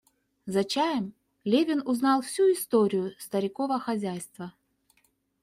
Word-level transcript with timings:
За 0.47 0.63
чаем 0.63 1.13
Левин 1.43 1.83
узнал 1.87 2.23
всю 2.23 2.51
историю 2.53 3.13
старикова 3.19 3.79
хозяйства. 3.79 4.51